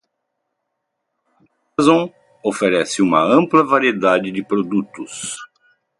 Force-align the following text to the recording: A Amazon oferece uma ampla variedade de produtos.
A 1.27 1.43
Amazon 1.77 2.07
oferece 2.43 3.03
uma 3.03 3.23
ampla 3.23 3.63
variedade 3.63 4.31
de 4.31 4.43
produtos. 4.43 5.37